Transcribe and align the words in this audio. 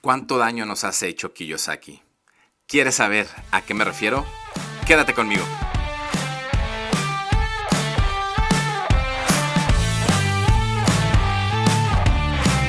¿Cuánto 0.00 0.38
daño 0.38 0.64
nos 0.64 0.84
has 0.84 1.02
hecho, 1.02 1.34
Kiyosaki? 1.34 2.00
¿Quieres 2.68 2.94
saber 2.94 3.26
a 3.50 3.62
qué 3.62 3.74
me 3.74 3.82
refiero? 3.84 4.24
Quédate 4.86 5.12
conmigo. 5.12 5.42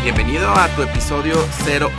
Bienvenido 0.02 0.50
a 0.50 0.76
tu 0.76 0.82
episodio 0.82 1.36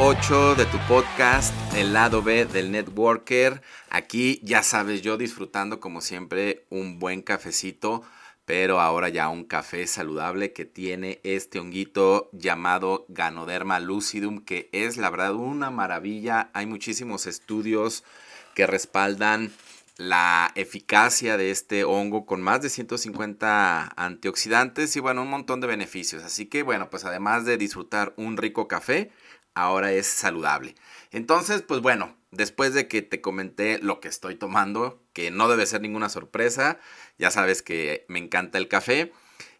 08 0.01 0.57
de 0.57 0.67
tu 0.67 0.79
podcast 0.89 1.55
El 1.77 1.93
lado 1.93 2.23
B 2.23 2.47
del 2.47 2.73
Networker. 2.73 3.63
Aquí 3.89 4.41
ya 4.43 4.65
sabes, 4.65 5.01
yo 5.01 5.17
disfrutando 5.17 5.79
como 5.79 6.01
siempre 6.01 6.67
un 6.71 6.99
buen 6.99 7.23
cafecito 7.23 8.03
pero 8.51 8.81
ahora 8.81 9.09
ya 9.11 9.29
un 9.29 9.45
café 9.45 9.87
saludable 9.87 10.53
que 10.53 10.65
tiene 10.65 11.21
este 11.23 11.61
honguito 11.61 12.29
llamado 12.33 13.07
Ganoderma 13.09 13.79
lucidum, 13.79 14.41
que 14.41 14.69
es 14.73 14.97
la 14.97 15.09
verdad 15.09 15.37
una 15.37 15.71
maravilla. 15.71 16.51
Hay 16.53 16.67
muchísimos 16.67 17.29
estudios 17.29 18.03
que 18.57 18.67
respaldan 18.67 19.53
la 19.99 20.51
eficacia 20.57 21.37
de 21.37 21.53
este 21.53 21.85
hongo 21.85 22.27
con 22.27 22.43
más 22.43 22.61
de 22.61 22.71
150 22.71 23.93
antioxidantes 23.95 24.97
y 24.97 24.99
bueno, 24.99 25.23
un 25.23 25.31
montón 25.31 25.61
de 25.61 25.69
beneficios. 25.69 26.25
Así 26.25 26.47
que 26.47 26.65
bueno, 26.65 26.91
pues 26.91 27.05
además 27.05 27.45
de 27.45 27.57
disfrutar 27.57 28.15
un 28.17 28.37
rico 28.37 28.67
café, 28.67 29.13
ahora 29.55 29.93
es 29.93 30.09
saludable. 30.09 30.75
Entonces, 31.13 31.63
pues 31.63 31.81
bueno, 31.83 32.17
después 32.31 32.75
de 32.75 32.89
que 32.89 33.03
te 33.03 33.21
comenté 33.21 33.79
lo 33.79 34.01
que 34.01 34.09
estoy 34.09 34.37
tomando, 34.37 35.03
que 35.13 35.31
no 35.31 35.49
debe 35.49 35.67
ser 35.67 35.81
ninguna 35.81 36.09
sorpresa, 36.09 36.79
ya 37.19 37.31
sabes 37.31 37.63
que 37.63 38.05
me 38.09 38.19
encanta 38.19 38.59
el 38.59 38.69
café. 38.69 39.13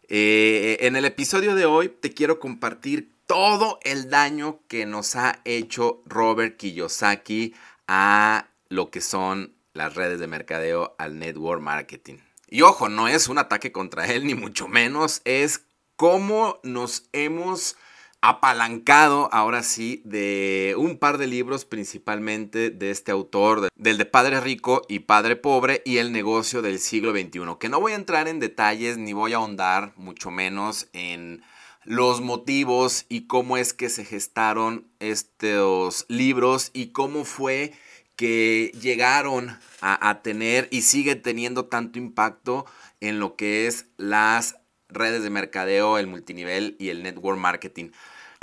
Eh, 0.07 0.77
en 0.81 0.95
el 0.95 1.05
episodio 1.05 1.55
de 1.55 1.65
hoy 1.65 1.89
te 1.89 2.13
quiero 2.13 2.39
compartir 2.39 3.13
todo 3.27 3.79
el 3.83 4.09
daño 4.09 4.59
que 4.67 4.85
nos 4.85 5.15
ha 5.15 5.41
hecho 5.45 6.01
Robert 6.05 6.57
Kiyosaki 6.57 7.53
a 7.87 8.49
lo 8.67 8.89
que 8.89 9.01
son 9.01 9.53
las 9.73 9.95
redes 9.95 10.19
de 10.19 10.27
mercadeo, 10.27 10.95
al 10.97 11.17
network 11.17 11.61
marketing. 11.61 12.17
Y 12.49 12.61
ojo, 12.63 12.89
no 12.89 13.07
es 13.07 13.29
un 13.29 13.37
ataque 13.37 13.71
contra 13.71 14.05
él, 14.07 14.25
ni 14.25 14.35
mucho 14.35 14.67
menos, 14.67 15.21
es 15.23 15.61
cómo 15.95 16.59
nos 16.63 17.07
hemos 17.13 17.77
apalancado 18.21 19.29
ahora 19.31 19.63
sí 19.63 20.01
de 20.05 20.75
un 20.77 20.97
par 20.99 21.17
de 21.17 21.25
libros 21.25 21.65
principalmente 21.65 22.69
de 22.69 22.91
este 22.91 23.11
autor, 23.11 23.69
del 23.75 23.97
de 23.97 24.05
Padre 24.05 24.39
Rico 24.39 24.83
y 24.87 24.99
Padre 24.99 25.35
Pobre 25.35 25.81
y 25.85 25.97
el 25.97 26.11
negocio 26.11 26.61
del 26.61 26.79
siglo 26.79 27.11
XXI, 27.11 27.57
que 27.59 27.69
no 27.69 27.79
voy 27.79 27.93
a 27.93 27.95
entrar 27.95 28.27
en 28.27 28.39
detalles 28.39 28.99
ni 28.99 29.13
voy 29.13 29.33
a 29.33 29.37
ahondar 29.37 29.93
mucho 29.95 30.29
menos 30.29 30.87
en 30.93 31.41
los 31.83 32.21
motivos 32.21 33.07
y 33.09 33.25
cómo 33.25 33.57
es 33.57 33.73
que 33.73 33.89
se 33.89 34.05
gestaron 34.05 34.87
estos 34.99 36.05
libros 36.07 36.69
y 36.73 36.87
cómo 36.87 37.25
fue 37.25 37.73
que 38.15 38.71
llegaron 38.79 39.57
a, 39.81 40.09
a 40.09 40.21
tener 40.21 40.67
y 40.69 40.83
sigue 40.83 41.15
teniendo 41.15 41.65
tanto 41.65 41.97
impacto 41.97 42.67
en 42.99 43.19
lo 43.19 43.35
que 43.35 43.65
es 43.65 43.87
las 43.97 44.57
redes 44.89 45.23
de 45.23 45.29
mercadeo, 45.29 45.97
el 45.97 46.05
multinivel 46.05 46.75
y 46.77 46.89
el 46.89 47.01
network 47.01 47.39
marketing. 47.39 47.89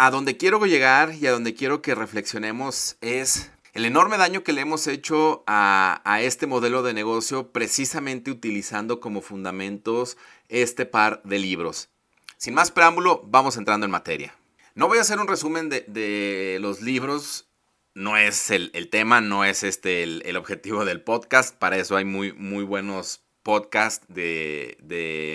A 0.01 0.13
donde 0.13 0.37
quiero 0.37 0.65
llegar 0.65 1.13
y 1.21 1.27
a 1.27 1.33
donde 1.33 1.55
quiero 1.55 1.83
que 1.83 1.97
reflexionemos 1.97 2.97
es 3.01 3.51
el 3.73 3.85
enorme 3.85 4.17
daño 4.17 4.45
que 4.45 4.53
le 4.53 4.61
hemos 4.61 4.87
hecho 4.87 5.43
a, 5.49 6.21
este 6.23 6.47
modelo 6.47 6.85
de 6.85 6.95
negocio 6.95 7.51
precisamente 7.51 8.31
utilizando 8.31 9.01
como 9.01 9.23
fundamentos 9.23 10.17
este 10.49 10.87
par 10.87 11.21
de 11.25 11.41
libros. 11.41 11.89
Sin 12.37 12.55
más 12.55 12.71
preámbulo, 12.71 13.25
vamos 13.27 13.57
entrando 13.57 13.87
en 13.87 13.91
materia. 13.91 14.37
No 14.77 14.87
voy 14.87 14.99
a 14.99 15.01
hacer 15.01 15.19
un 15.19 15.27
resumen 15.27 15.69
de, 15.69 16.59
los 16.61 16.81
libros, 16.81 17.49
no 17.95 18.17
es 18.17 18.53
el, 18.53 18.71
tema, 18.91 19.21
no 19.21 19.45
es 19.45 19.65
este 19.65 20.05
el, 20.05 20.37
objetivo 20.37 20.85
del 20.85 21.01
podcast, 21.01 21.57
para 21.57 21.77
eso 21.77 21.97
hay 21.97 22.05
muy, 22.05 22.33
muy 22.35 22.62
buenos 22.62 23.23
podcasts 23.43 24.07
de 24.09 24.77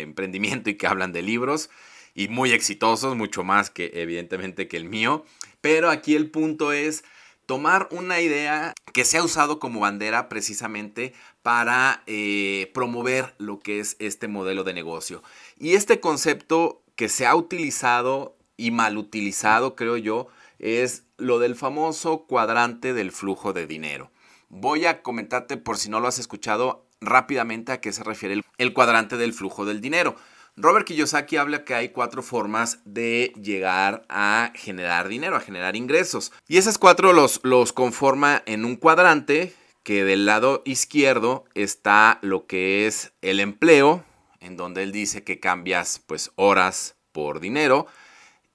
emprendimiento 0.03 0.69
y 0.69 0.75
que 0.75 0.87
hablan 0.87 1.11
de 1.11 1.21
libros 1.21 1.69
y 2.15 2.27
muy 2.27 2.51
exitosos, 2.51 3.15
mucho 3.15 3.43
más 3.43 3.69
que 3.69 3.91
evidentemente 3.95 4.67
que 4.67 4.77
el 4.77 4.85
mío. 4.85 5.25
Pero 5.61 5.89
aquí 5.89 6.15
el 6.15 6.29
punto 6.29 6.73
es 6.73 7.03
tomar 7.45 7.87
una 7.91 8.21
idea 8.21 8.73
que 8.93 9.05
se 9.05 9.17
ha 9.17 9.23
usado 9.23 9.59
como 9.59 9.81
bandera 9.81 10.29
precisamente 10.29 11.13
para 11.41 12.03
eh, 12.05 12.71
promover 12.73 13.33
lo 13.37 13.59
que 13.59 13.79
es 13.79 13.95
este 13.99 14.27
modelo 14.27 14.63
de 14.63 14.73
negocio. 14.73 15.23
Y 15.57 15.73
este 15.73 15.99
concepto 15.99 16.81
que 16.95 17.09
se 17.09 17.25
ha 17.25 17.35
utilizado 17.35 18.35
y 18.55 18.71
mal 18.71 18.97
utilizado, 18.97 19.75
creo 19.75 19.97
yo, 19.97 20.27
es 20.59 21.03
lo 21.17 21.39
del 21.39 21.55
famoso 21.55 22.25
cuadrante 22.25 22.93
del 22.93 23.11
flujo 23.11 23.53
de 23.53 23.67
dinero. 23.67 24.11
Voy 24.49 24.85
a 24.85 25.01
comentarte 25.01 25.57
por 25.57 25.77
si 25.77 25.89
no 25.89 25.99
lo 25.99 26.07
has 26.07 26.19
escuchado 26.19 26.85
rápidamente 27.01 27.71
a 27.71 27.81
qué 27.81 27.91
se 27.91 28.03
refiere 28.03 28.41
el, 28.57 28.73
cuadrante 28.73 29.17
del 29.17 29.33
flujo 29.33 29.65
del 29.65 29.81
dinero. 29.81 30.15
Robert 30.55 30.85
Kiyosaki 30.85 31.37
habla 31.37 31.65
que 31.65 31.73
hay 31.73 31.89
cuatro 31.89 32.21
formas 32.21 32.79
de 32.85 33.33
llegar 33.41 34.05
a 34.07 34.51
generar 34.53 35.07
dinero, 35.07 35.35
a 35.35 35.39
generar 35.39 35.75
ingresos. 35.75 36.31
Y 36.47 36.57
esas 36.57 36.77
cuatro 36.77 37.11
los, 37.11 37.39
los 37.43 37.73
conforma 37.73 38.43
en 38.45 38.63
un 38.63 38.75
cuadrante 38.75 39.55
que 39.81 40.03
del 40.03 40.27
lado 40.27 40.61
izquierdo 40.63 41.45
está 41.55 42.19
lo 42.21 42.45
que 42.45 42.85
es 42.85 43.13
el 43.23 43.39
empleo, 43.39 44.05
en 44.41 44.55
donde 44.55 44.83
él 44.83 44.91
dice 44.91 45.23
que 45.23 45.39
cambias 45.39 45.99
pues 46.05 46.31
horas 46.35 46.95
por 47.11 47.39
dinero. 47.39 47.87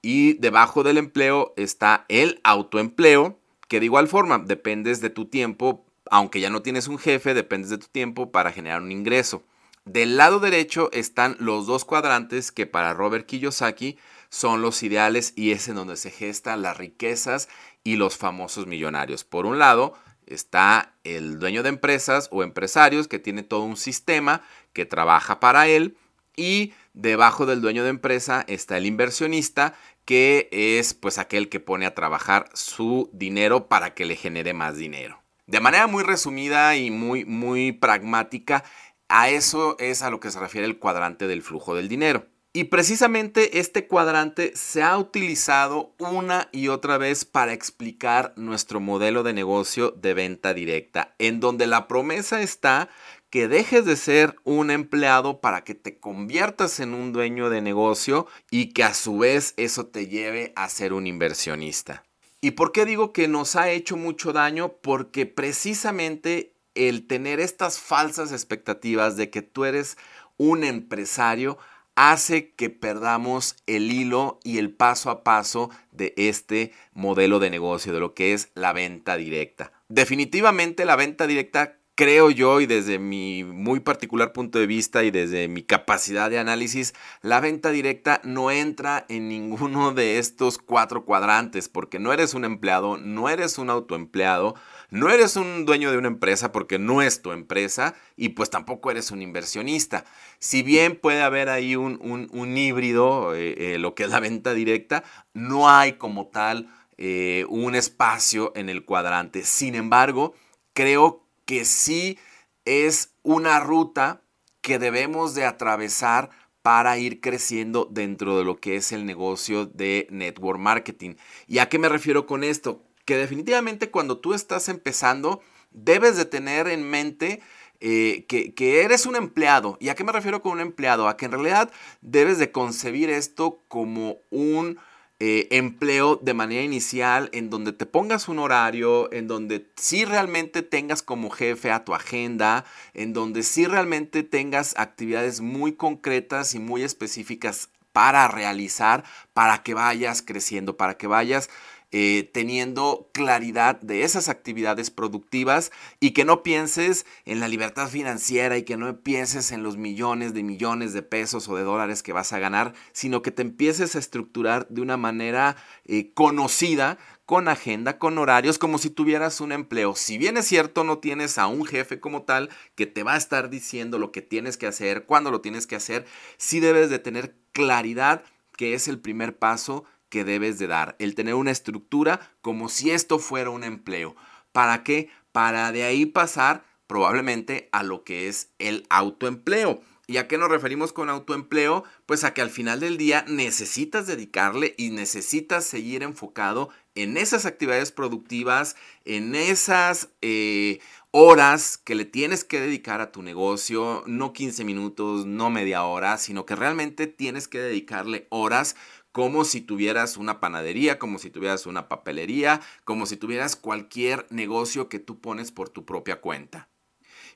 Y 0.01 0.33
debajo 0.33 0.83
del 0.83 0.97
empleo 0.97 1.53
está 1.57 2.05
el 2.07 2.39
autoempleo, 2.45 3.37
que 3.67 3.81
de 3.81 3.87
igual 3.87 4.07
forma 4.07 4.39
dependes 4.39 5.01
de 5.01 5.09
tu 5.09 5.25
tiempo, 5.25 5.85
aunque 6.09 6.39
ya 6.39 6.49
no 6.49 6.61
tienes 6.61 6.87
un 6.87 6.97
jefe, 6.97 7.33
dependes 7.33 7.69
de 7.69 7.77
tu 7.77 7.87
tiempo 7.87 8.31
para 8.31 8.53
generar 8.53 8.81
un 8.81 8.93
ingreso. 8.93 9.43
Del 9.91 10.17
lado 10.17 10.39
derecho 10.39 10.91
están 10.93 11.35
los 11.39 11.65
dos 11.65 11.83
cuadrantes 11.83 12.51
que 12.51 12.67
para 12.67 12.93
Robert 12.93 13.25
Kiyosaki 13.25 13.97
son 14.29 14.61
los 14.61 14.83
ideales 14.83 15.33
y 15.35 15.49
es 15.49 15.67
en 15.67 15.73
donde 15.73 15.97
se 15.97 16.11
gestan 16.11 16.61
las 16.61 16.77
riquezas 16.77 17.49
y 17.83 17.95
los 17.95 18.15
famosos 18.15 18.67
millonarios. 18.67 19.23
Por 19.23 19.47
un 19.47 19.57
lado 19.57 19.95
está 20.27 20.93
el 21.03 21.39
dueño 21.39 21.63
de 21.63 21.69
empresas 21.69 22.29
o 22.31 22.43
empresarios 22.43 23.07
que 23.07 23.17
tiene 23.17 23.41
todo 23.41 23.63
un 23.63 23.77
sistema 23.77 24.43
que 24.73 24.85
trabaja 24.85 25.39
para 25.39 25.67
él 25.67 25.97
y 26.35 26.71
debajo 26.93 27.47
del 27.47 27.59
dueño 27.59 27.83
de 27.83 27.89
empresa 27.89 28.45
está 28.47 28.77
el 28.77 28.85
inversionista 28.85 29.73
que 30.05 30.49
es 30.51 30.93
pues 30.93 31.17
aquel 31.17 31.49
que 31.49 31.59
pone 31.59 31.87
a 31.87 31.95
trabajar 31.95 32.47
su 32.53 33.09
dinero 33.11 33.67
para 33.67 33.95
que 33.95 34.05
le 34.05 34.15
genere 34.15 34.53
más 34.53 34.77
dinero. 34.77 35.19
De 35.49 35.61
manera 35.61 35.87
muy 35.87 36.03
resumida 36.03 36.75
y 36.75 36.91
muy 36.91 37.25
muy 37.25 37.71
pragmática, 37.71 38.63
a 39.09 39.29
eso 39.29 39.75
es 39.79 40.01
a 40.01 40.09
lo 40.09 40.19
que 40.19 40.31
se 40.31 40.39
refiere 40.39 40.65
el 40.65 40.79
cuadrante 40.79 41.27
del 41.27 41.41
flujo 41.41 41.75
del 41.75 41.89
dinero. 41.89 42.25
Y 42.51 42.65
precisamente 42.65 43.59
este 43.59 43.85
cuadrante 43.85 44.53
se 44.55 44.81
ha 44.81 44.97
utilizado 44.97 45.93
una 45.99 46.49
y 46.51 46.69
otra 46.69 46.97
vez 46.97 47.23
para 47.23 47.53
explicar 47.53 48.33
nuestro 48.37 48.79
modelo 48.79 49.21
de 49.21 49.33
negocio 49.33 49.91
de 49.91 50.15
venta 50.15 50.55
directa, 50.55 51.13
en 51.19 51.39
donde 51.39 51.67
la 51.67 51.87
promesa 51.87 52.41
está 52.41 52.89
que 53.29 53.47
dejes 53.47 53.85
de 53.85 53.95
ser 53.95 54.35
un 54.43 54.71
empleado 54.71 55.41
para 55.41 55.63
que 55.63 55.75
te 55.75 55.99
conviertas 55.99 56.79
en 56.79 56.95
un 56.95 57.13
dueño 57.13 57.51
de 57.51 57.61
negocio 57.61 58.25
y 58.49 58.73
que 58.73 58.83
a 58.83 58.95
su 58.95 59.19
vez 59.19 59.53
eso 59.57 59.85
te 59.85 60.07
lleve 60.07 60.51
a 60.55 60.69
ser 60.69 60.93
un 60.93 61.05
inversionista. 61.05 62.03
¿Y 62.41 62.51
por 62.51 62.71
qué 62.71 62.85
digo 62.85 63.13
que 63.13 63.27
nos 63.27 63.55
ha 63.55 63.69
hecho 63.69 63.97
mucho 63.97 64.33
daño? 64.33 64.73
Porque 64.81 65.27
precisamente 65.27 66.55
el 66.87 67.07
tener 67.07 67.39
estas 67.39 67.79
falsas 67.79 68.31
expectativas 68.31 69.17
de 69.17 69.29
que 69.29 69.41
tú 69.41 69.65
eres 69.65 69.97
un 70.37 70.63
empresario 70.63 71.57
hace 71.95 72.53
que 72.53 72.69
perdamos 72.69 73.57
el 73.67 73.91
hilo 73.91 74.39
y 74.45 74.57
el 74.57 74.71
paso 74.71 75.09
a 75.09 75.23
paso 75.23 75.69
de 75.91 76.13
este 76.15 76.71
modelo 76.93 77.39
de 77.39 77.49
negocio, 77.49 77.91
de 77.91 77.99
lo 77.99 78.13
que 78.13 78.33
es 78.33 78.51
la 78.55 78.71
venta 78.71 79.17
directa. 79.17 79.73
Definitivamente 79.89 80.85
la 80.85 80.95
venta 80.95 81.27
directa 81.27 81.79
creo 81.99 82.31
yo 82.31 82.61
y 82.61 82.65
desde 82.65 82.97
mi 82.97 83.43
muy 83.43 83.81
particular 83.81 84.31
punto 84.31 84.57
de 84.57 84.67
vista 84.67 85.03
y 85.03 85.11
desde 85.11 85.49
mi 85.49 85.63
capacidad 85.63 86.29
de 86.29 86.39
análisis, 86.39 86.93
la 87.21 87.41
venta 87.41 87.71
directa 87.71 88.21
no 88.23 88.51
entra 88.51 89.05
en 89.09 89.27
ninguno 89.27 89.91
de 89.91 90.17
estos 90.17 90.59
cuatro 90.59 91.03
cuadrantes 91.03 91.67
porque 91.67 91.99
no 91.99 92.13
eres 92.13 92.33
un 92.33 92.45
empleado, 92.45 92.95
no 92.95 93.27
eres 93.27 93.57
un 93.57 93.69
autoempleado, 93.69 94.55
no 94.91 95.09
eres 95.09 95.35
un 95.35 95.65
dueño 95.65 95.91
de 95.91 95.97
una 95.97 96.07
empresa 96.07 96.51
porque 96.51 96.79
no 96.79 97.01
es 97.01 97.21
tu 97.21 97.31
empresa 97.31 97.95
y 98.15 98.29
pues 98.29 98.49
tampoco 98.49 98.89
eres 98.89 99.11
un 99.11 99.21
inversionista. 99.21 100.03
Si 100.39 100.63
bien 100.63 100.95
puede 100.95 101.21
haber 101.21 101.49
ahí 101.49 101.75
un, 101.75 102.57
híbrido, 102.57 103.35
eh, 103.35 103.75
eh, 103.75 103.77
lo 103.77 103.93
que 103.93 104.03
es 104.03 104.09
la 104.09 104.19
venta 104.19 104.53
directa, 104.53 105.03
no 105.33 105.69
hay 105.69 105.93
como 105.93 106.27
tal 106.27 106.73
eh, 106.97 107.45
un 107.49 107.75
espacio 107.75 108.51
en 108.55 108.67
el 108.69 108.83
cuadrante. 108.83 109.43
Sin 109.43 109.75
embargo, 109.75 110.33
creo 110.73 111.23
que 111.45 111.65
sí 111.65 112.17
es 112.65 113.13
una 113.21 113.59
ruta 113.59 114.21
que 114.61 114.79
debemos 114.79 115.35
de 115.35 115.45
atravesar 115.45 116.31
para 116.61 116.97
ir 116.97 117.21
creciendo 117.21 117.87
dentro 117.89 118.37
de 118.37 118.43
lo 118.43 118.57
que 118.57 118.75
es 118.75 118.91
el 118.91 119.05
negocio 119.05 119.65
de 119.65 120.07
network 120.09 120.59
marketing. 120.59 121.15
¿Y 121.47 121.59
a 121.59 121.69
qué 121.69 121.79
me 121.79 121.89
refiero 121.89 122.25
con 122.25 122.43
esto? 122.43 122.83
Que 123.09 123.17
definitivamente 123.17 123.89
cuando 123.89 124.19
tú 124.19 124.35
estás 124.35 124.69
empezando, 124.69 125.41
debes 125.71 126.15
de 126.15 126.25
tener 126.25 126.67
en 126.67 126.87
mente 126.87 127.41
eh, 127.79 128.25
que, 128.27 128.83
eres 128.83 129.07
un 129.07 129.15
empleado. 129.15 129.77
¿Y 129.79 129.89
a 129.89 129.95
qué 129.95 130.03
me 130.03 130.11
refiero 130.11 130.43
con 130.43 130.51
un 130.51 130.59
empleado? 130.59 131.07
A 131.07 131.17
que 131.17 131.25
en 131.25 131.31
realidad 131.31 131.71
debes 132.01 132.37
de 132.37 132.51
concebir 132.51 133.09
esto 133.09 133.63
como 133.67 134.17
un 134.29 134.77
eh, 135.19 135.47
empleo 135.49 136.17
de 136.17 136.35
manera 136.35 136.61
inicial 136.61 137.31
en 137.33 137.49
donde 137.49 137.73
te 137.73 137.87
pongas 137.87 138.27
un 138.27 138.37
horario, 138.37 139.11
en 139.11 139.27
donde 139.27 139.65
sí 139.75 140.05
realmente 140.05 140.61
tengas 140.61 141.01
como 141.01 141.31
jefe 141.31 141.71
a 141.71 141.83
tu 141.83 141.95
agenda, 141.95 142.63
en 142.93 143.13
donde 143.13 143.41
sí 143.41 143.65
realmente 143.65 144.21
tengas 144.21 144.75
actividades 144.77 145.41
muy 145.41 145.73
concretas 145.73 146.53
y 146.53 146.59
muy 146.59 146.83
específicas 146.83 147.69
para 147.91 148.27
realizar, 148.27 149.03
para 149.33 149.63
que 149.63 149.73
vayas 149.73 150.21
creciendo, 150.21 150.77
para 150.77 150.95
que 150.95 151.07
vayas 151.07 151.49
eh, 151.91 152.29
teniendo 152.33 153.09
claridad 153.13 153.81
de 153.81 154.03
esas 154.03 154.29
actividades 154.29 154.91
productivas 154.91 155.71
y 155.99 156.11
que 156.11 156.23
no 156.23 156.43
pienses 156.43 157.05
en 157.25 157.39
la 157.39 157.47
libertad 157.47 157.89
financiera 157.89 158.57
y 158.57 158.63
que 158.63 158.77
no 158.77 158.99
pienses 159.01 159.51
en 159.51 159.63
los 159.63 159.77
millones 159.77 160.33
de 160.33 160.43
millones 160.43 160.93
de 160.93 161.01
pesos 161.01 161.49
o 161.49 161.55
de 161.55 161.63
dólares 161.63 162.03
que 162.03 162.13
vas 162.13 162.31
a 162.31 162.39
ganar, 162.39 162.73
sino 162.91 163.21
que 163.21 163.31
te 163.31 163.41
empieces 163.41 163.95
a 163.95 163.99
estructurar 163.99 164.67
de 164.69 164.81
una 164.81 164.97
manera 164.97 165.55
eh, 165.85 166.11
conocida 166.13 166.99
con 167.25 167.47
agenda, 167.47 167.99
con 167.99 168.17
horarios, 168.17 168.57
como 168.57 168.79
si 168.79 168.89
tuvieras 168.89 169.39
un 169.39 169.51
empleo. 169.51 169.95
Si 169.95 170.17
bien 170.17 170.37
es 170.37 170.47
cierto, 170.47 170.83
no 170.83 170.97
tienes 170.97 171.37
a 171.37 171.45
un 171.45 171.63
jefe 171.65 171.99
como 171.99 172.23
tal 172.23 172.49
que 172.73 172.87
te 172.87 173.03
va 173.03 173.13
a 173.13 173.17
estar 173.17 173.51
diciendo 173.51 173.99
lo 173.99 174.11
que 174.11 174.23
tienes 174.23 174.57
que 174.57 174.65
hacer, 174.65 175.05
cuándo 175.05 175.29
lo 175.29 175.39
tienes 175.39 175.67
que 175.67 175.75
hacer, 175.75 176.05
sí 176.37 176.59
debes 176.59 176.89
de 176.89 176.97
tener 176.97 177.35
claridad 177.51 178.23
que 178.57 178.73
es 178.73 178.87
el 178.87 178.99
primer 178.99 179.37
paso 179.37 179.85
que 180.09 180.23
debes 180.23 180.59
de 180.59 180.67
dar, 180.67 180.95
el 180.99 181.15
tener 181.15 181.35
una 181.35 181.51
estructura 181.51 182.19
como 182.41 182.69
si 182.69 182.91
esto 182.91 183.19
fuera 183.19 183.49
un 183.49 183.63
empleo. 183.63 184.15
¿Para 184.51 184.83
qué? 184.83 185.09
Para 185.31 185.71
de 185.71 185.83
ahí 185.83 186.05
pasar 186.05 186.65
probablemente 186.87 187.69
a 187.71 187.83
lo 187.83 188.03
que 188.03 188.27
es 188.27 188.49
el 188.57 188.85
autoempleo. 188.89 189.81
¿Y 190.09 190.17
a 190.17 190.27
qué 190.27 190.39
nos 190.39 190.49
referimos 190.49 190.91
con 190.91 191.07
autoempleo? 191.07 191.83
Pues 192.07 192.23
a 192.23 192.33
que 192.33 192.41
al 192.41 192.49
final 192.49 192.79
del 192.79 192.97
día 192.97 193.23
necesitas 193.27 194.07
dedicarle 194.07 194.73
y 194.75 194.89
necesitas 194.89 195.65
seguir 195.65 196.01
enfocado 196.01 196.69
en 196.95 197.15
esas 197.15 197.45
actividades 197.45 197.91
productivas, 197.91 198.75
en 199.05 199.35
esas 199.35 200.09
eh, 200.23 200.79
horas 201.11 201.77
que 201.77 201.93
le 201.93 202.05
tienes 202.05 202.43
que 202.43 202.59
dedicar 202.59 203.01
a 203.01 203.11
tu 203.11 203.21
negocio, 203.21 204.03
no 204.07 204.33
15 204.33 204.63
minutos, 204.63 205.27
no 205.27 205.51
media 205.51 205.83
hora, 205.83 206.17
sino 206.17 206.43
que 206.43 206.55
realmente 206.55 207.05
tienes 207.05 207.47
que 207.47 207.59
dedicarle 207.59 208.25
horas 208.31 208.75
como 209.11 209.43
si 209.43 209.61
tuvieras 209.61 210.17
una 210.17 210.39
panadería, 210.39 210.99
como 210.99 211.19
si 211.19 211.29
tuvieras 211.29 211.65
una 211.65 211.87
papelería, 211.87 212.61
como 212.83 213.05
si 213.05 213.17
tuvieras 213.17 213.55
cualquier 213.55 214.25
negocio 214.29 214.89
que 214.89 214.99
tú 214.99 215.19
pones 215.19 215.51
por 215.51 215.69
tu 215.69 215.85
propia 215.85 216.21
cuenta. 216.21 216.69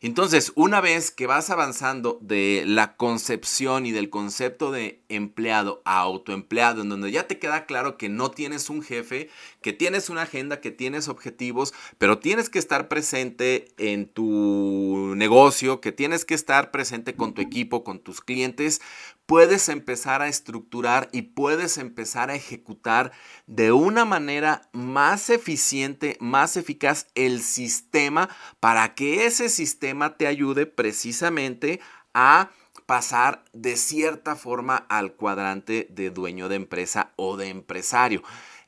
Entonces, 0.03 0.51
una 0.55 0.81
vez 0.81 1.11
que 1.11 1.27
vas 1.27 1.49
avanzando 1.49 2.19
de 2.21 2.65
la 2.67 2.97
concepción 2.97 3.85
y 3.85 3.93
del 3.93 4.09
concepto 4.09 4.69
de 4.69 5.01
empleado 5.07 5.81
a 5.85 5.99
autoempleado, 5.99 6.81
en 6.81 6.89
donde 6.89 7.09
ya 7.09 7.25
te 7.25 7.39
queda 7.39 7.65
claro 7.65 7.97
que 7.97 8.09
no 8.09 8.29
tienes 8.29 8.69
un 8.69 8.83
jefe, 8.83 9.29
que 9.61 9.71
tienes 9.71 10.09
una 10.09 10.23
agenda, 10.23 10.59
que 10.59 10.71
tienes 10.71 11.07
objetivos, 11.07 11.73
pero 11.99 12.19
tienes 12.19 12.49
que 12.49 12.59
estar 12.59 12.89
presente 12.89 13.69
en 13.77 14.09
tu 14.09 15.13
negocio, 15.15 15.79
que 15.79 15.93
tienes 15.93 16.25
que 16.25 16.33
estar 16.33 16.69
presente 16.69 17.15
con 17.15 17.33
tu 17.33 17.41
equipo, 17.41 17.85
con 17.85 17.99
tus 17.99 18.19
clientes, 18.19 18.81
puedes 19.25 19.69
empezar 19.69 20.21
a 20.21 20.27
estructurar 20.27 21.07
y 21.13 21.21
puedes 21.21 21.77
empezar 21.77 22.29
a 22.29 22.35
ejecutar 22.35 23.13
de 23.47 23.71
una 23.71 24.03
manera 24.03 24.69
más 24.73 25.29
eficiente, 25.29 26.17
más 26.19 26.57
eficaz 26.57 27.07
el 27.15 27.41
sistema 27.41 28.29
para 28.59 28.95
que 28.95 29.25
ese 29.25 29.47
sistema 29.47 29.92
te 30.17 30.27
ayude 30.27 30.65
precisamente 30.65 31.79
a 32.13 32.51
pasar 32.85 33.43
de 33.53 33.77
cierta 33.77 34.35
forma 34.35 34.77
al 34.89 35.13
cuadrante 35.13 35.87
de 35.89 36.09
dueño 36.09 36.49
de 36.49 36.55
empresa 36.55 37.13
o 37.15 37.37
de 37.37 37.49
empresario. 37.49 38.23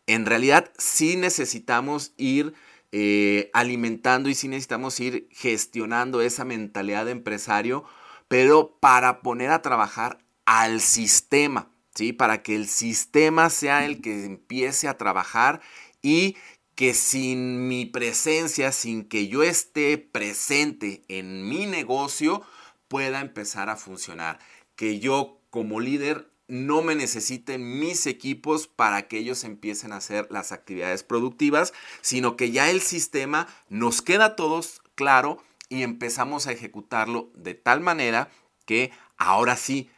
En 0.07 0.25
realidad 0.25 0.72
sí 0.77 1.16
necesitamos 1.16 2.13
ir 2.18 2.54
eh, 2.92 3.50
alimentando 3.54 4.30
y 4.30 4.36
sí 4.36 4.48
necesitamos 4.48 5.00
ir 5.00 5.27
gestionando 5.31 6.22
esa 6.22 6.45
mentalidad 6.45 7.06
de 7.06 7.12
empresario, 7.12 7.83
pero 8.27 8.77
para 8.80 9.22
poner 9.22 9.51
a 9.51 9.62
trabajar 9.62 10.19
al 10.45 10.80
sistema, 10.80 11.72
¿sí? 11.94 12.13
Para 12.13 12.42
que 12.42 12.56
el 12.56 12.68
sistema 12.68 13.50
sea 13.50 13.86
el 13.86 14.01
que 14.01 14.25
empiece 14.25 14.88
a 14.88 14.98
trabajar 14.98 15.62
y 16.01 16.38
que 16.75 16.94
sin 16.94 17.68
mi 17.68 17.86
presencia, 17.86 18.72
sin 18.72 19.06
que 19.06 19.27
yo 19.27 19.44
esté 19.44 19.98
presente 19.98 21.04
en 21.07 21.48
mi 21.48 21.66
negocio, 21.66 22.42
pueda 22.88 23.22
empezar 23.22 23.69
a 23.69 23.77
funcionar. 23.77 24.39
Que 24.75 25.00
yo 25.00 25.39
como 25.50 25.80
líder 25.80 26.30
no 26.48 26.81
me 26.81 26.95
necesiten 26.95 27.80
mis 27.80 28.06
equipos 28.06 28.68
para 28.68 29.07
que 29.07 29.18
ellos 29.18 29.44
empiecen 29.44 29.94
a 29.94 29.98
hacer 29.98 30.27
las 30.30 30.51
actividades 30.51 31.04
productivas, 31.04 31.74
sino 32.01 32.36
que 32.36 32.51
ya 32.51 32.69
el 32.69 32.81
sistema 32.81 33.48
nos 33.69 34.01
queda 34.01 34.25
a 34.25 34.36
todos 34.36 34.81
claro 34.95 35.42
y 35.69 35.81
empezamos 35.81 36.45
a 36.45 36.51
ejecutarlo 36.51 37.31
de 37.36 37.56
tal 37.56 37.81
manera 37.81 38.30
que 38.66 38.92
ahora 39.18 39.56
sí 39.56 39.89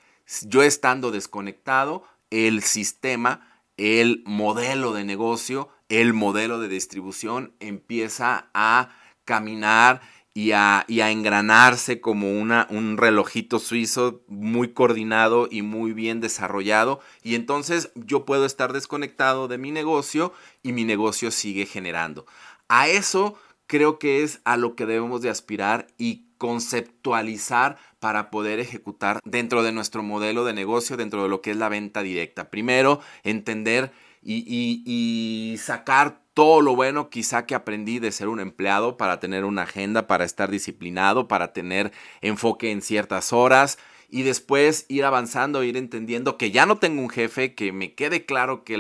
yo 0.44 0.62
estando 0.62 1.12
desconectado, 1.12 2.04
el 2.30 2.62
sistema, 2.62 3.62
el 3.78 4.24
modelo 4.26 4.94
de 4.94 5.06
negocio, 5.06 5.70
el 5.90 6.14
modelo 6.14 6.60
de 6.60 6.68
distribución 6.68 7.54
empieza 7.60 8.50
a 8.54 8.90
caminar 9.26 10.02
y 10.38 10.52
a, 10.52 10.86
engranarse 10.88 12.00
como 12.00 12.32
una, 12.32 12.68
un 12.70 12.98
relojito 12.98 13.58
suizo 13.58 14.22
muy 14.28 14.72
coordinado 14.72 15.48
y 15.50 15.64
muy 15.64 15.94
bien 15.94 16.22
desarrollado. 16.22 17.00
Y 17.24 17.34
entonces 17.34 17.92
yo 17.96 18.24
puedo 18.24 18.46
estar 18.46 18.72
desconectado 18.72 19.48
de 19.48 19.58
mi 19.58 19.72
negocio 19.72 20.34
y 20.62 20.74
mi 20.74 20.84
negocio 20.84 21.32
sigue 21.32 21.66
generando. 21.66 22.28
A 22.68 22.88
eso 22.88 23.36
creo 23.66 23.98
que 23.98 24.22
es 24.22 24.40
a 24.44 24.58
lo 24.58 24.76
que 24.76 24.86
debemos 24.86 25.24
de 25.24 25.32
aspirar 25.32 25.88
y 25.98 26.28
conceptualizar 26.38 27.80
para 28.00 28.30
poder 28.30 28.60
ejecutar 28.60 29.20
dentro 29.26 29.64
de 29.64 29.72
nuestro 29.72 30.04
modelo 30.04 30.46
de 30.46 30.54
negocio, 30.54 30.98
dentro 30.98 31.24
de 31.24 31.30
lo 31.30 31.42
que 31.42 31.50
es 31.50 31.58
la 31.58 31.70
venta 31.70 32.04
directa. 32.04 32.52
Primero, 32.52 33.00
entender 33.24 33.92
y, 34.30 35.56
sacar 35.60 36.22
todo 36.34 36.62
lo 36.62 36.76
bueno 36.76 37.10
quizá 37.10 37.46
que 37.46 37.56
aprendí 37.56 38.00
de 38.00 38.12
ser 38.12 38.28
un 38.28 38.40
empleado 38.40 38.98
para 38.98 39.20
tener 39.20 39.46
una 39.46 39.64
agenda, 39.64 40.06
para 40.06 40.26
estar 40.26 40.52
disciplinado, 40.52 41.28
para 41.28 41.54
tener 41.54 41.92
enfoque 42.22 42.72
en 42.72 42.82
ciertas 42.82 43.34
horas 43.34 43.80
y 44.10 44.24
después 44.24 44.86
ir 44.88 45.04
avanzando, 45.04 45.64
ir 45.64 45.78
entendiendo 45.78 46.38
que 46.38 46.52
ya 46.52 46.66
no 46.66 46.78
tengo 46.78 47.02
un 47.02 47.10
jefe, 47.10 47.56
que 47.56 47.72
me 47.72 47.96
quede 47.96 48.26
claro 48.26 48.64
que, 48.64 48.78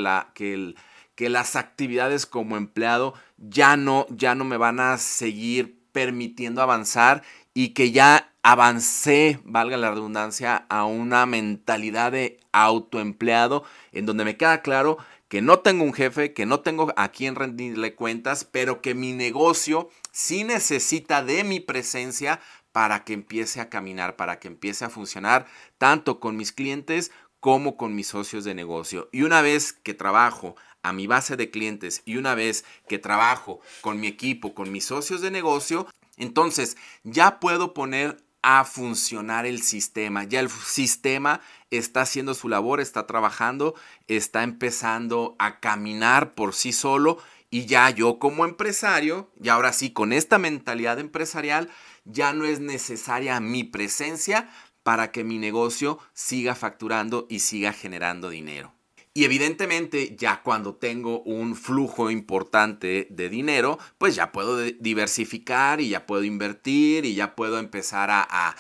que 1.16 1.30
las 1.30 1.56
actividades 1.56 2.26
como 2.26 2.58
empleado 2.58 3.14
ya 3.38 3.76
no, 3.76 4.06
ya 4.10 4.36
no 4.36 4.46
me 4.46 4.58
van 4.58 4.80
a 4.80 4.98
seguir 4.98 5.80
permitiendo 5.92 6.62
avanzar 6.62 7.24
y 7.54 7.70
que 7.70 7.92
ya 7.92 8.34
avancé, 8.44 9.40
valga 9.44 9.78
la 9.78 9.90
redundancia, 9.90 10.66
a 10.70 10.86
una 10.86 11.26
mentalidad 11.26 12.12
de 12.12 12.40
autoempleado 12.52 13.64
en 13.92 14.06
donde 14.06 14.24
me 14.24 14.38
queda 14.38 14.62
claro 14.62 14.98
que 15.28 15.42
no 15.42 15.60
tengo 15.60 15.84
un 15.84 15.94
jefe, 15.94 16.34
que 16.34 16.46
no 16.46 16.62
tengo 16.62 16.94
a 16.96 17.10
quien 17.10 17.36
rendirle 17.36 17.96
cuentas, 17.96 18.46
pero 18.46 18.82
que 18.82 18.94
mi 18.94 19.14
negocio 19.14 19.90
sí 20.12 20.44
necesita 20.44 21.24
de 21.24 21.44
mi 21.44 21.60
presencia 21.60 22.40
para 22.72 23.04
que 23.04 23.14
empiece 23.14 23.60
a 23.60 23.70
caminar, 23.70 24.16
para 24.16 24.40
que 24.40 24.48
empiece 24.48 24.86
a 24.86 24.90
funcionar 24.90 25.48
tanto 25.78 26.20
con 26.20 26.38
mis 26.38 26.52
clientes 26.52 27.12
como 27.40 27.78
con 27.78 27.96
mis 27.96 28.08
socios 28.08 28.44
de 28.44 28.56
negocio. 28.56 29.10
Y 29.12 29.24
una 29.24 29.42
vez 29.42 29.74
que 29.74 29.94
trabajo 29.94 30.56
a 30.82 30.94
mi 30.94 31.08
base 31.08 31.36
de 31.36 31.50
clientes 31.50 32.02
y 32.06 32.18
una 32.18 32.36
vez 32.36 32.66
que 32.88 33.00
trabajo 33.00 33.60
con 33.82 34.00
mi 34.00 34.08
equipo, 34.08 34.54
con 34.54 34.72
mis 34.72 34.86
socios 34.86 35.22
de 35.22 35.32
negocio, 35.32 35.88
entonces, 36.18 36.78
ya 37.04 37.40
puedo 37.40 37.74
poner 37.74 38.18
a 38.42 38.66
funcionar 38.66 39.46
el 39.46 39.62
sistema. 39.62 40.24
Ya 40.24 40.40
el 40.40 40.50
sistema 40.50 41.42
está 41.72 42.02
haciendo 42.02 42.34
su 42.34 42.50
labor, 42.50 42.80
está 42.80 43.08
trabajando, 43.08 43.76
está 44.08 44.44
empezando 44.44 45.36
a 45.40 45.60
caminar 45.60 46.34
por 46.34 46.54
sí 46.54 46.72
solo 46.72 47.18
y 47.50 47.66
ya 47.66 47.90
yo 47.90 48.20
como 48.20 48.46
empresario, 48.46 49.32
y 49.42 49.50
ahora 49.50 49.72
sí 49.72 49.92
con 49.92 50.12
esta 50.12 50.38
mentalidad 50.38 51.00
empresarial, 51.00 51.70
ya 52.04 52.34
no 52.34 52.46
es 52.46 52.60
necesaria 52.60 53.40
mi 53.40 53.64
presencia 53.64 54.50
para 54.84 55.12
que 55.12 55.24
mi 55.24 55.38
negocio 55.38 56.00
siga 56.14 56.56
facturando 56.56 57.26
y 57.30 57.40
siga 57.40 57.74
generando 57.74 58.30
dinero. 58.30 58.74
Y 59.14 59.26
evidentemente 59.26 60.16
ya 60.16 60.44
cuando 60.44 60.76
tengo 60.76 61.22
un 61.24 61.56
flujo 61.56 62.12
importante 62.12 63.08
de 63.10 63.30
dinero, 63.30 63.80
pues 63.98 64.14
ya 64.14 64.32
puedo 64.32 64.58
diversificar 64.58 65.82
y 65.82 65.90
ya 65.90 66.06
puedo 66.06 66.24
invertir 66.24 67.04
y 67.04 67.16
ya 67.16 67.36
puedo 67.36 67.58
empezar 67.58 68.12
a, 68.12 68.28
a 68.30 68.56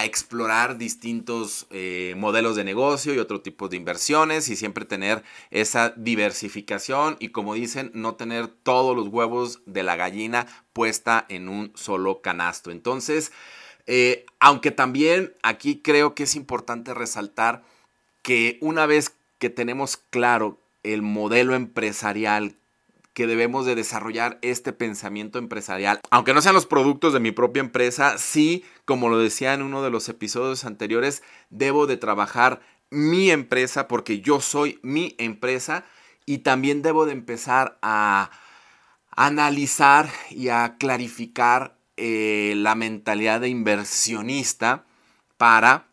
explorar 0.00 0.78
distintos 0.78 1.66
eh, 1.70 2.14
modelos 2.16 2.56
de 2.56 2.64
negocio 2.64 3.14
y 3.14 3.18
otro 3.18 3.42
tipo 3.42 3.68
de 3.68 3.76
inversiones 3.76 4.48
y 4.48 4.56
siempre 4.56 4.86
tener 4.86 5.22
esa 5.50 5.90
diversificación 5.90 7.16
y 7.20 7.28
como 7.28 7.52
dicen, 7.52 7.90
no 7.92 8.14
tener 8.14 8.48
todos 8.48 8.96
los 8.96 9.08
huevos 9.08 9.60
de 9.66 9.82
la 9.82 9.96
gallina 9.96 10.46
puesta 10.72 11.26
en 11.28 11.50
un 11.50 11.72
solo 11.74 12.22
canasto. 12.22 12.70
Entonces, 12.70 13.32
eh, 13.86 14.24
aunque 14.40 14.70
también 14.70 15.34
aquí 15.42 15.80
creo 15.82 16.14
que 16.14 16.22
es 16.22 16.36
importante 16.36 16.94
resaltar 16.94 17.62
que 18.22 18.56
una 18.62 18.86
vez 18.86 19.14
que 19.38 19.50
tenemos 19.50 19.98
claro 19.98 20.58
el 20.82 21.02
modelo 21.02 21.54
empresarial 21.54 22.56
que 23.14 23.26
debemos 23.26 23.66
de 23.66 23.74
desarrollar 23.74 24.38
este 24.42 24.72
pensamiento 24.72 25.38
empresarial. 25.38 26.00
Aunque 26.10 26.34
no 26.34 26.40
sean 26.40 26.54
los 26.54 26.66
productos 26.66 27.12
de 27.12 27.20
mi 27.20 27.32
propia 27.32 27.60
empresa, 27.60 28.18
sí, 28.18 28.64
como 28.84 29.08
lo 29.08 29.18
decía 29.18 29.54
en 29.54 29.62
uno 29.62 29.82
de 29.82 29.90
los 29.90 30.08
episodios 30.08 30.64
anteriores, 30.64 31.22
debo 31.50 31.86
de 31.86 31.96
trabajar 31.96 32.60
mi 32.90 33.30
empresa 33.30 33.88
porque 33.88 34.20
yo 34.20 34.40
soy 34.40 34.78
mi 34.82 35.14
empresa 35.18 35.84
y 36.26 36.38
también 36.38 36.82
debo 36.82 37.06
de 37.06 37.12
empezar 37.12 37.78
a 37.82 38.30
analizar 39.10 40.08
y 40.30 40.48
a 40.48 40.76
clarificar 40.78 41.76
eh, 41.96 42.54
la 42.56 42.74
mentalidad 42.74 43.40
de 43.40 43.48
inversionista 43.48 44.84
para 45.36 45.88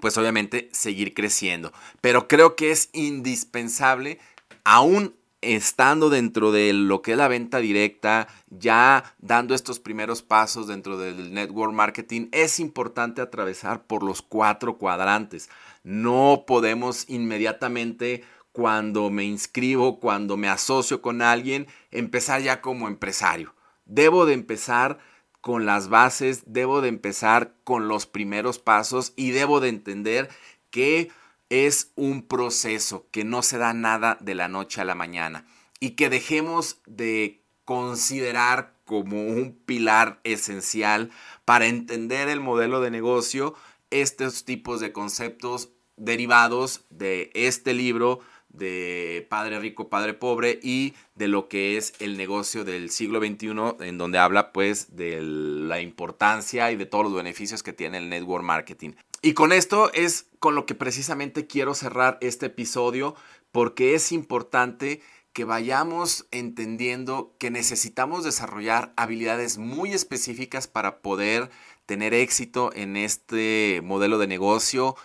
pues 0.00 0.18
obviamente 0.18 0.68
seguir 0.72 1.14
creciendo. 1.14 1.72
Pero 2.00 2.26
creo 2.26 2.56
que 2.56 2.72
es 2.72 2.88
indispensable 2.92 4.18
aún 4.64 5.14
estando 5.42 6.08
dentro 6.08 6.52
de 6.52 6.72
lo 6.72 7.02
que 7.02 7.12
es 7.12 7.18
la 7.18 7.28
venta 7.28 7.58
directa, 7.58 8.28
ya 8.48 9.14
dando 9.18 9.54
estos 9.54 9.80
primeros 9.80 10.22
pasos 10.22 10.68
dentro 10.68 10.96
del 10.96 11.34
network 11.34 11.72
marketing, 11.72 12.28
es 12.32 12.58
importante 12.60 13.20
atravesar 13.20 13.84
por 13.84 14.02
los 14.02 14.22
cuatro 14.22 14.78
cuadrantes. 14.78 15.50
No 15.82 16.44
podemos 16.46 17.04
inmediatamente 17.08 18.24
cuando 18.52 19.10
me 19.10 19.24
inscribo, 19.24 19.98
cuando 19.98 20.36
me 20.36 20.48
asocio 20.48 21.02
con 21.02 21.22
alguien, 21.22 21.66
empezar 21.90 22.40
ya 22.42 22.60
como 22.60 22.88
empresario. 22.88 23.54
Debo 23.84 24.26
de 24.26 24.34
empezar 24.34 24.98
con 25.40 25.66
las 25.66 25.88
bases, 25.88 26.44
debo 26.46 26.80
de 26.80 26.88
empezar 26.88 27.54
con 27.64 27.88
los 27.88 28.06
primeros 28.06 28.58
pasos 28.60 29.12
y 29.16 29.32
debo 29.32 29.58
de 29.58 29.70
entender 29.70 30.28
que 30.70 31.10
es 31.52 31.92
un 31.96 32.22
proceso 32.22 33.06
que 33.10 33.24
no 33.24 33.42
se 33.42 33.58
da 33.58 33.74
nada 33.74 34.16
de 34.22 34.34
la 34.34 34.48
noche 34.48 34.80
a 34.80 34.86
la 34.86 34.94
mañana 34.94 35.44
y 35.80 35.90
que 35.90 36.08
dejemos 36.08 36.80
de 36.86 37.42
considerar 37.66 38.74
como 38.86 39.22
un 39.26 39.54
pilar 39.66 40.18
esencial 40.24 41.10
para 41.44 41.66
entender 41.66 42.30
el 42.30 42.40
modelo 42.40 42.80
de 42.80 42.90
negocio 42.90 43.54
estos 43.90 44.46
tipos 44.46 44.80
de 44.80 44.92
conceptos 44.92 45.68
derivados 45.98 46.86
de 46.88 47.30
este 47.34 47.74
libro 47.74 48.20
de 48.48 49.26
Padre 49.28 49.60
Rico, 49.60 49.90
Padre 49.90 50.14
Pobre 50.14 50.58
y 50.62 50.94
de 51.16 51.28
lo 51.28 51.48
que 51.48 51.76
es 51.76 51.92
el 51.98 52.16
negocio 52.16 52.64
del 52.64 52.88
siglo 52.88 53.20
XXI, 53.20 53.86
en 53.86 53.98
donde 53.98 54.18
habla 54.18 54.52
pues 54.52 54.96
de 54.96 55.20
la 55.20 55.82
importancia 55.82 56.72
y 56.72 56.76
de 56.76 56.86
todos 56.86 57.04
los 57.04 57.14
beneficios 57.14 57.62
que 57.62 57.74
tiene 57.74 57.98
el 57.98 58.08
network 58.08 58.42
marketing. 58.42 58.92
Y 59.24 59.34
con 59.34 59.52
esto 59.52 59.92
es 59.92 60.26
con 60.40 60.56
lo 60.56 60.66
que 60.66 60.74
precisamente 60.74 61.46
quiero 61.46 61.74
cerrar 61.74 62.18
este 62.20 62.46
episodio 62.46 63.14
porque 63.52 63.94
es 63.94 64.10
importante 64.10 65.00
que 65.32 65.44
vayamos 65.44 66.26
entendiendo 66.32 67.36
que 67.38 67.52
necesitamos 67.52 68.24
desarrollar 68.24 68.92
habilidades 68.96 69.58
muy 69.58 69.92
específicas 69.92 70.66
para 70.66 71.00
poder 71.02 71.50
tener 71.86 72.14
éxito 72.14 72.72
en 72.74 72.96
este 72.96 73.80
modelo 73.84 74.18
de 74.18 74.26
negocio. 74.26 74.96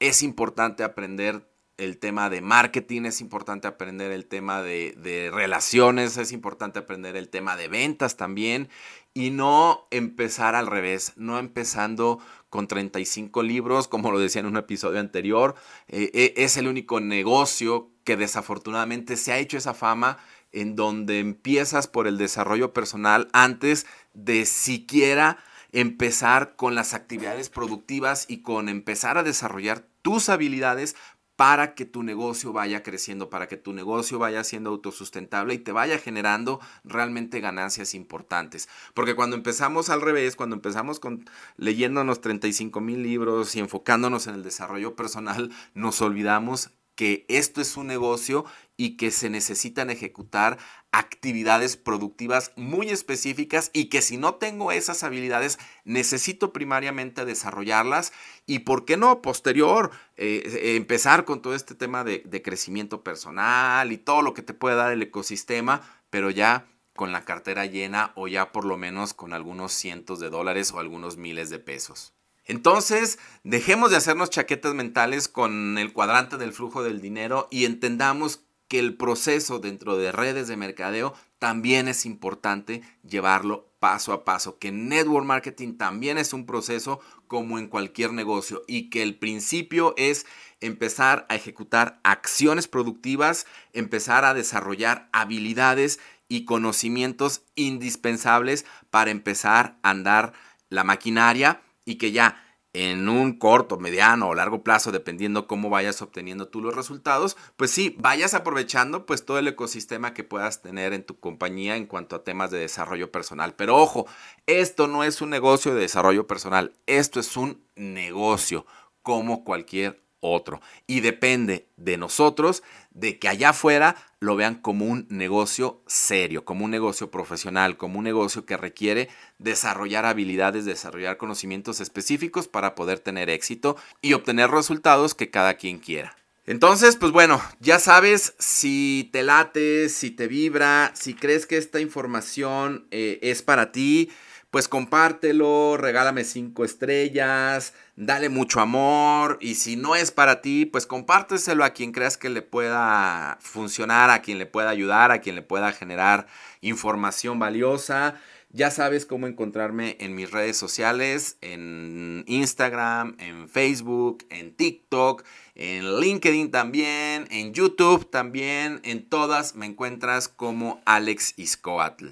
Es 0.00 0.22
importante 0.22 0.82
aprender 0.82 1.46
el 1.76 1.98
tema 1.98 2.30
de 2.30 2.40
marketing, 2.40 3.02
es 3.04 3.20
importante 3.20 3.68
aprender 3.68 4.10
el 4.10 4.26
tema 4.26 4.62
de, 4.62 5.30
relaciones, 5.32 6.16
es 6.16 6.32
importante 6.32 6.78
aprender 6.78 7.16
el 7.16 7.28
tema 7.28 7.56
de 7.56 7.68
ventas 7.68 8.16
también 8.16 8.68
y 9.12 9.30
no 9.30 9.86
empezar 9.90 10.54
al 10.54 10.66
revés, 10.66 11.12
no 11.16 11.38
empezando 11.38 12.18
con 12.56 12.68
35 12.68 13.42
libros, 13.42 13.86
como 13.86 14.10
lo 14.10 14.18
decía 14.18 14.40
en 14.40 14.46
un 14.46 14.56
episodio 14.56 14.98
anterior. 14.98 15.56
Eh, 15.88 16.10
eh, 16.14 16.32
es 16.38 16.56
el 16.56 16.68
único 16.68 17.00
negocio 17.00 17.90
que 18.02 18.16
desafortunadamente 18.16 19.18
se 19.18 19.30
ha 19.30 19.38
hecho 19.38 19.58
esa 19.58 19.74
fama 19.74 20.16
en 20.52 20.74
donde 20.74 21.18
empiezas 21.18 21.86
por 21.86 22.06
el 22.06 22.16
desarrollo 22.16 22.72
personal 22.72 23.28
antes 23.34 23.86
de 24.14 24.46
siquiera 24.46 25.36
empezar 25.72 26.56
con 26.56 26.74
las 26.74 26.94
actividades 26.94 27.50
productivas 27.50 28.24
y 28.26 28.38
con 28.40 28.70
empezar 28.70 29.18
a 29.18 29.22
desarrollar 29.22 29.84
tus 30.00 30.30
habilidades 30.30 30.96
para 31.36 31.74
que 31.74 31.84
tu 31.84 32.02
negocio 32.02 32.52
vaya 32.52 32.82
creciendo, 32.82 33.30
para 33.30 33.46
que 33.46 33.56
tu 33.56 33.72
negocio 33.72 34.18
vaya 34.18 34.42
siendo 34.42 34.70
autosustentable 34.70 35.54
y 35.54 35.58
te 35.58 35.72
vaya 35.72 35.98
generando 35.98 36.60
realmente 36.82 37.40
ganancias 37.40 37.94
importantes. 37.94 38.68
Porque 38.94 39.14
cuando 39.14 39.36
empezamos 39.36 39.90
al 39.90 40.00
revés, 40.00 40.34
cuando 40.34 40.56
empezamos 40.56 40.98
con 40.98 41.28
leyéndonos 41.56 42.20
35 42.20 42.80
mil 42.80 43.02
libros 43.02 43.54
y 43.54 43.60
enfocándonos 43.60 44.26
en 44.26 44.34
el 44.34 44.42
desarrollo 44.42 44.96
personal, 44.96 45.52
nos 45.74 46.00
olvidamos 46.00 46.70
que 46.96 47.26
esto 47.28 47.60
es 47.60 47.76
un 47.76 47.86
negocio 47.86 48.46
y 48.76 48.96
que 48.96 49.10
se 49.10 49.30
necesitan 49.30 49.90
ejecutar 49.90 50.58
actividades 50.92 51.76
productivas 51.76 52.52
muy 52.56 52.90
específicas 52.90 53.70
y 53.72 53.86
que 53.86 54.02
si 54.02 54.16
no 54.16 54.34
tengo 54.34 54.72
esas 54.72 55.02
habilidades 55.02 55.58
necesito 55.84 56.52
primariamente 56.52 57.24
desarrollarlas 57.24 58.12
y 58.46 58.60
por 58.60 58.84
qué 58.84 58.96
no 58.96 59.22
posterior 59.22 59.90
eh, 60.16 60.74
empezar 60.76 61.24
con 61.24 61.42
todo 61.42 61.54
este 61.54 61.74
tema 61.74 62.04
de, 62.04 62.22
de 62.26 62.42
crecimiento 62.42 63.02
personal 63.02 63.92
y 63.92 63.98
todo 63.98 64.22
lo 64.22 64.34
que 64.34 64.42
te 64.42 64.54
puede 64.54 64.76
dar 64.76 64.92
el 64.92 65.02
ecosistema, 65.02 65.82
pero 66.10 66.30
ya 66.30 66.66
con 66.94 67.12
la 67.12 67.24
cartera 67.24 67.66
llena 67.66 68.12
o 68.14 68.26
ya 68.26 68.52
por 68.52 68.64
lo 68.64 68.76
menos 68.76 69.14
con 69.14 69.32
algunos 69.32 69.72
cientos 69.72 70.18
de 70.18 70.30
dólares 70.30 70.72
o 70.72 70.80
algunos 70.80 71.16
miles 71.16 71.50
de 71.50 71.58
pesos. 71.58 72.14
Entonces, 72.46 73.18
dejemos 73.42 73.90
de 73.90 73.96
hacernos 73.96 74.30
chaquetas 74.30 74.72
mentales 74.72 75.28
con 75.28 75.78
el 75.78 75.92
cuadrante 75.92 76.36
del 76.36 76.52
flujo 76.52 76.84
del 76.84 77.00
dinero 77.00 77.48
y 77.50 77.64
entendamos 77.64 78.45
que 78.68 78.78
el 78.78 78.96
proceso 78.96 79.58
dentro 79.58 79.96
de 79.96 80.12
redes 80.12 80.48
de 80.48 80.56
mercadeo 80.56 81.14
también 81.38 81.88
es 81.88 82.06
importante 82.06 82.82
llevarlo 83.02 83.70
paso 83.78 84.12
a 84.12 84.24
paso, 84.24 84.58
que 84.58 84.72
network 84.72 85.26
marketing 85.26 85.76
también 85.76 86.18
es 86.18 86.32
un 86.32 86.46
proceso 86.46 87.00
como 87.28 87.58
en 87.58 87.68
cualquier 87.68 88.12
negocio 88.12 88.62
y 88.66 88.90
que 88.90 89.02
el 89.02 89.16
principio 89.16 89.94
es 89.96 90.26
empezar 90.60 91.26
a 91.28 91.36
ejecutar 91.36 92.00
acciones 92.02 92.66
productivas, 92.68 93.46
empezar 93.72 94.24
a 94.24 94.34
desarrollar 94.34 95.08
habilidades 95.12 96.00
y 96.28 96.44
conocimientos 96.44 97.42
indispensables 97.54 98.64
para 98.90 99.10
empezar 99.10 99.78
a 99.82 99.90
andar 99.90 100.32
la 100.68 100.82
maquinaria 100.82 101.60
y 101.84 101.96
que 101.96 102.12
ya 102.12 102.45
en 102.76 103.08
un 103.08 103.38
corto, 103.38 103.78
mediano 103.78 104.28
o 104.28 104.34
largo 104.34 104.62
plazo, 104.62 104.92
dependiendo 104.92 105.46
cómo 105.46 105.70
vayas 105.70 106.02
obteniendo 106.02 106.48
tú 106.48 106.60
los 106.60 106.76
resultados, 106.76 107.34
pues 107.56 107.70
sí, 107.70 107.96
vayas 107.98 108.34
aprovechando 108.34 109.06
pues 109.06 109.24
todo 109.24 109.38
el 109.38 109.48
ecosistema 109.48 110.12
que 110.12 110.24
puedas 110.24 110.60
tener 110.60 110.92
en 110.92 111.02
tu 111.02 111.18
compañía 111.18 111.76
en 111.76 111.86
cuanto 111.86 112.16
a 112.16 112.22
temas 112.22 112.50
de 112.50 112.58
desarrollo 112.58 113.10
personal. 113.10 113.54
Pero 113.54 113.78
ojo, 113.78 114.06
esto 114.44 114.88
no 114.88 115.04
es 115.04 115.22
un 115.22 115.30
negocio 115.30 115.74
de 115.74 115.80
desarrollo 115.80 116.26
personal, 116.26 116.74
esto 116.84 117.18
es 117.18 117.38
un 117.38 117.64
negocio 117.76 118.66
como 119.00 119.42
cualquier 119.42 120.02
otro. 120.20 120.60
Y 120.86 121.00
depende 121.00 121.68
de 121.78 121.96
nosotros 121.96 122.62
de 122.96 123.18
que 123.18 123.28
allá 123.28 123.50
afuera 123.50 123.94
lo 124.20 124.36
vean 124.36 124.54
como 124.54 124.86
un 124.86 125.06
negocio 125.10 125.82
serio, 125.86 126.46
como 126.46 126.64
un 126.64 126.70
negocio 126.70 127.10
profesional, 127.10 127.76
como 127.76 127.98
un 127.98 128.04
negocio 128.04 128.46
que 128.46 128.56
requiere 128.56 129.08
desarrollar 129.38 130.06
habilidades, 130.06 130.64
desarrollar 130.64 131.18
conocimientos 131.18 131.80
específicos 131.80 132.48
para 132.48 132.74
poder 132.74 132.98
tener 132.98 133.28
éxito 133.28 133.76
y 134.00 134.14
obtener 134.14 134.50
resultados 134.50 135.14
que 135.14 135.30
cada 135.30 135.54
quien 135.54 135.78
quiera. 135.78 136.16
Entonces, 136.46 136.96
pues 136.96 137.12
bueno, 137.12 137.42
ya 137.60 137.78
sabes 137.78 138.34
si 138.38 139.10
te 139.12 139.22
late, 139.22 139.88
si 139.90 140.10
te 140.10 140.26
vibra, 140.26 140.92
si 140.94 141.12
crees 141.12 141.44
que 141.44 141.58
esta 141.58 141.80
información 141.80 142.86
eh, 142.92 143.18
es 143.20 143.42
para 143.42 143.72
ti, 143.72 144.10
pues 144.56 144.68
compártelo, 144.68 145.76
regálame 145.76 146.24
cinco 146.24 146.64
estrellas, 146.64 147.74
dale 147.94 148.30
mucho 148.30 148.60
amor 148.60 149.36
y 149.42 149.56
si 149.56 149.76
no 149.76 149.94
es 149.96 150.10
para 150.10 150.40
ti, 150.40 150.64
pues 150.64 150.86
compárteselo 150.86 151.62
a 151.62 151.74
quien 151.74 151.92
creas 151.92 152.16
que 152.16 152.30
le 152.30 152.40
pueda 152.40 153.36
funcionar, 153.42 154.08
a 154.08 154.22
quien 154.22 154.38
le 154.38 154.46
pueda 154.46 154.70
ayudar, 154.70 155.12
a 155.12 155.20
quien 155.20 155.34
le 155.34 155.42
pueda 155.42 155.72
generar 155.72 156.26
información 156.62 157.38
valiosa. 157.38 158.18
Ya 158.48 158.70
sabes 158.70 159.04
cómo 159.04 159.26
encontrarme 159.26 159.98
en 160.00 160.14
mis 160.14 160.30
redes 160.30 160.56
sociales, 160.56 161.36
en 161.42 162.24
Instagram, 162.26 163.16
en 163.18 163.50
Facebook, 163.50 164.24
en 164.30 164.56
TikTok, 164.56 165.22
en 165.54 166.00
LinkedIn 166.00 166.50
también, 166.50 167.28
en 167.30 167.52
YouTube 167.52 168.08
también, 168.10 168.80
en 168.84 169.06
todas 169.06 169.54
me 169.54 169.66
encuentras 169.66 170.28
como 170.28 170.80
Alex 170.86 171.34
Iscoatl. 171.36 172.06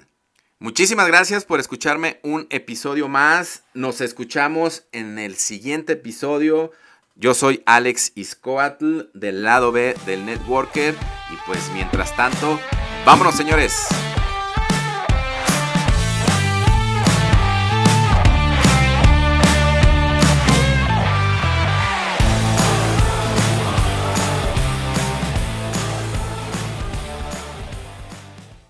Muchísimas 0.59 1.07
gracias 1.07 1.43
por 1.43 1.59
escucharme 1.59 2.19
un 2.23 2.47
episodio 2.49 3.09
más. 3.09 3.63
Nos 3.73 3.99
escuchamos 3.99 4.85
en 4.93 5.19
el 5.19 5.35
siguiente 5.35 5.93
episodio. 5.93 6.71
Yo 7.15 7.33
soy 7.33 7.61
Alex 7.65 8.13
Iscoatl 8.15 9.09
del 9.13 9.43
lado 9.43 9.73
B 9.73 9.95
del 10.05 10.25
Networker. 10.25 10.95
Y 11.29 11.35
pues 11.45 11.59
mientras 11.73 12.15
tanto, 12.15 12.57
vámonos 13.05 13.35
señores. 13.35 13.85